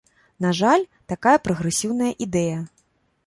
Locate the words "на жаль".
0.45-0.85